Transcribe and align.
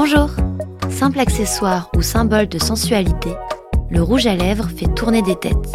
Bonjour 0.00 0.30
Simple 0.90 1.18
accessoire 1.18 1.90
ou 1.96 2.02
symbole 2.02 2.46
de 2.46 2.60
sensualité, 2.60 3.30
le 3.90 4.00
rouge 4.00 4.28
à 4.28 4.36
lèvres 4.36 4.68
fait 4.68 4.86
tourner 4.94 5.22
des 5.22 5.34
têtes. 5.34 5.72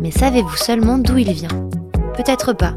Mais 0.00 0.12
savez-vous 0.12 0.56
seulement 0.56 0.98
d'où 0.98 1.18
il 1.18 1.32
vient? 1.32 1.68
Peut-être 2.16 2.52
pas. 2.52 2.76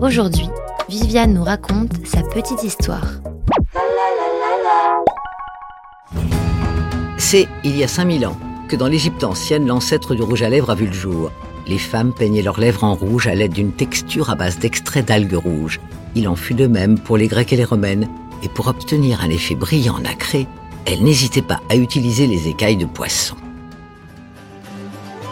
Aujourd'hui, 0.00 0.48
Viviane 0.88 1.32
nous 1.32 1.44
raconte 1.44 1.92
sa 2.04 2.22
petite 2.22 2.64
histoire. 2.64 3.06
C'est 7.16 7.46
il 7.62 7.76
y 7.76 7.84
a 7.84 7.88
5000 7.88 8.26
ans 8.26 8.36
que 8.66 8.74
dans 8.74 8.88
l'Égypte 8.88 9.22
ancienne, 9.22 9.68
l'ancêtre 9.68 10.16
du 10.16 10.22
rouge 10.22 10.42
à 10.42 10.48
lèvres 10.48 10.70
a 10.70 10.74
vu 10.74 10.86
le 10.86 10.92
jour. 10.92 11.30
Les 11.68 11.78
femmes 11.78 12.12
peignaient 12.12 12.42
leurs 12.42 12.58
lèvres 12.58 12.82
en 12.82 12.96
rouge 12.96 13.28
à 13.28 13.36
l'aide 13.36 13.52
d'une 13.52 13.70
texture 13.70 14.28
à 14.28 14.34
base 14.34 14.58
d'extrait 14.58 15.04
d'algues 15.04 15.34
rouges. 15.34 15.78
Il 16.16 16.26
en 16.26 16.34
fut 16.34 16.54
de 16.54 16.66
même 16.66 16.98
pour 16.98 17.16
les 17.16 17.28
Grecs 17.28 17.52
et 17.52 17.56
les 17.56 17.64
Romaines, 17.64 18.08
et 18.42 18.48
pour 18.48 18.68
obtenir 18.68 19.20
un 19.22 19.30
effet 19.30 19.54
brillant 19.54 19.98
nacré, 19.98 20.46
elles 20.86 21.02
n'hésitaient 21.02 21.42
pas 21.42 21.60
à 21.68 21.76
utiliser 21.76 22.26
les 22.26 22.48
écailles 22.48 22.76
de 22.76 22.86
poisson. 22.86 23.36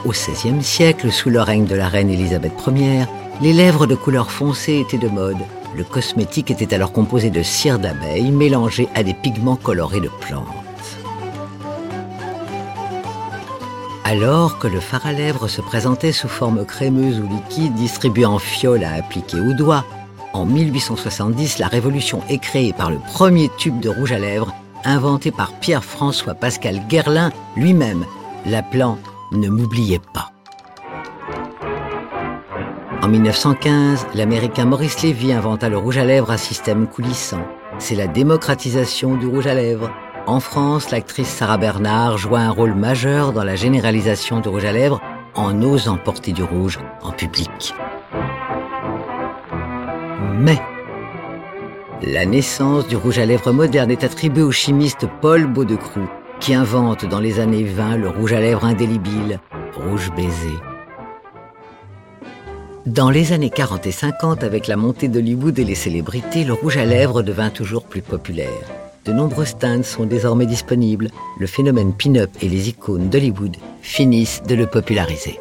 Au 0.05 0.11
XVIe 0.11 0.63
siècle, 0.63 1.11
sous 1.11 1.31
le 1.31 1.41
règne 1.41 1.65
de 1.65 1.75
la 1.75 1.89
reine 1.89 2.11
Élisabeth 2.11 2.53
Ier, 2.67 3.05
les 3.41 3.53
lèvres 3.53 3.87
de 3.87 3.95
couleur 3.95 4.31
foncée 4.31 4.79
étaient 4.79 4.99
de 4.99 5.09
mode. 5.09 5.39
Le 5.77 5.85
cosmétique 5.85 6.51
était 6.51 6.75
alors 6.75 6.93
composé 6.93 7.31
de 7.31 7.43
cire 7.43 7.79
d'abeille 7.79 8.31
mélangée 8.31 8.89
à 8.95 9.03
des 9.03 9.15
pigments 9.15 9.57
colorés 9.57 10.01
de 10.01 10.11
plantes. 10.21 10.47
Alors 14.05 14.59
que 14.59 14.69
le 14.69 14.81
fard 14.81 15.05
à 15.05 15.13
lèvres 15.13 15.49
se 15.49 15.61
présentait 15.61 16.13
sous 16.13 16.29
forme 16.29 16.65
crémeuse 16.65 17.21
ou 17.21 17.29
liquide 17.29 17.75
distribué 17.75 18.25
en 18.25 18.39
fiole 18.39 18.83
à 18.83 18.95
appliquer 18.95 19.39
au 19.39 19.53
doigt, 19.53 19.85
en 20.33 20.45
1870, 20.45 21.59
la 21.59 21.69
révolution 21.69 22.23
est 22.29 22.39
créée 22.39 22.73
par 22.73 22.91
le 22.91 22.99
premier 22.99 23.51
tube 23.59 23.81
de 23.81 23.89
rouge 23.89 24.13
à 24.13 24.19
lèvres 24.19 24.55
inventé 24.85 25.31
par 25.31 25.53
Pierre-François 25.55 26.35
Pascal 26.35 26.81
Guerlain 26.89 27.31
lui-même, 27.57 28.05
l'appelant 28.47 28.99
Ne 29.33 29.49
m'oubliez 29.49 30.01
pas. 30.15 30.31
En 33.03 33.09
1915, 33.09 34.07
l'Américain 34.15 34.65
Maurice 34.65 35.03
Lévy 35.03 35.33
inventa 35.33 35.69
le 35.69 35.79
rouge 35.79 35.99
à 35.99 36.05
lèvres 36.05 36.31
à 36.31 36.37
système 36.37 36.87
coulissant. 36.87 37.47
C'est 37.79 37.95
la 37.95 38.07
démocratisation 38.07 39.17
du 39.17 39.27
rouge 39.27 39.47
à 39.47 39.55
lèvres. 39.55 39.91
En 40.27 40.41
France, 40.41 40.91
l'actrice 40.91 41.29
Sarah 41.29 41.59
Bernard 41.59 42.19
joua 42.19 42.41
un 42.41 42.51
rôle 42.51 42.75
majeur 42.75 43.33
dans 43.33 43.45
la 43.45 43.57
généralisation 43.57 44.41
du 44.41 44.49
rouge 44.49 44.65
à 44.65 44.73
lèvres 44.73 45.01
en 45.35 45.63
osant 45.63 45.97
porter 45.97 46.33
du 46.33 46.43
rouge 46.43 46.79
en 47.03 47.13
public. 47.13 47.75
Mais 50.41 50.61
la 52.01 52.25
naissance 52.25 52.87
du 52.87 52.95
rouge 52.95 53.19
à 53.19 53.27
lèvres 53.27 53.51
moderne 53.51 53.91
est 53.91 54.05
attribuée 54.05 54.43
au 54.43 54.53
chimiste 54.53 55.07
Paul 55.21 55.47
Baudecroux, 55.47 56.09
qui 56.39 56.55
invente 56.55 57.05
dans 57.05 57.19
les 57.19 57.41
années 57.41 57.65
20 57.65 57.97
le 57.97 58.09
rouge 58.09 58.33
à 58.33 58.41
lèvres 58.41 58.65
indélébile, 58.65 59.41
rouge 59.75 60.13
baiser. 60.15 60.55
Dans 62.87 63.11
les 63.11 63.33
années 63.33 63.51
40 63.51 63.89
et 63.89 63.91
50, 63.91 64.45
avec 64.45 64.69
la 64.69 64.77
montée 64.77 65.09
d'Hollywood 65.09 65.59
et 65.59 65.65
les 65.65 65.75
célébrités, 65.75 66.45
le 66.45 66.53
rouge 66.53 66.77
à 66.77 66.85
lèvres 66.85 67.23
devint 67.23 67.51
toujours 67.51 67.83
plus 67.83 68.03
populaire. 68.03 68.49
De 69.07 69.13
nombreux 69.13 69.45
stands 69.45 69.83
sont 69.83 70.07
désormais 70.07 70.47
disponibles. 70.47 71.09
Le 71.41 71.49
phénomène 71.49 71.93
pin-up 71.93 72.31
et 72.41 72.49
les 72.49 72.69
icônes 72.69 73.09
d'Hollywood 73.09 73.57
finissent 73.83 74.43
de 74.45 74.55
le 74.55 74.67
populariser. 74.67 75.41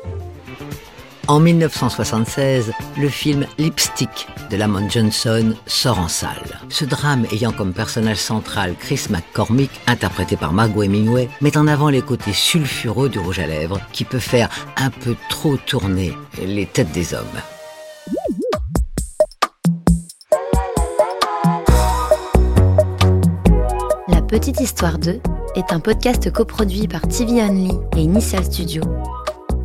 En 1.29 1.41
1976, 1.41 2.71
le 2.97 3.09
film 3.09 3.45
Lipstick 3.57 4.27
de 4.49 4.55
Lamont 4.55 4.89
Johnson 4.89 5.55
sort 5.65 5.99
en 5.99 6.07
salle. 6.07 6.61
Ce 6.69 6.85
drame 6.85 7.25
ayant 7.33 7.51
comme 7.51 7.73
personnage 7.73 8.17
central 8.17 8.75
Chris 8.79 9.07
McCormick, 9.09 9.69
interprété 9.87 10.37
par 10.37 10.53
Margot 10.53 10.83
Hemingway, 10.83 11.27
met 11.41 11.57
en 11.57 11.67
avant 11.67 11.89
les 11.89 12.01
côtés 12.01 12.31
sulfureux 12.31 13.09
du 13.09 13.19
rouge 13.19 13.39
à 13.39 13.47
lèvres 13.47 13.81
qui 13.91 14.05
peut 14.05 14.19
faire 14.19 14.49
un 14.77 14.89
peu 14.89 15.17
trop 15.29 15.57
tourner 15.57 16.13
les 16.41 16.65
têtes 16.65 16.93
des 16.93 17.13
hommes. 17.13 17.25
La 24.07 24.21
Petite 24.21 24.61
Histoire 24.61 24.97
2 24.97 25.19
est 25.55 25.73
un 25.73 25.81
podcast 25.81 26.31
coproduit 26.31 26.87
par 26.87 27.01
TV 27.01 27.41
Only 27.41 27.71
et 27.97 28.01
Initial 28.01 28.45
Studio, 28.45 28.81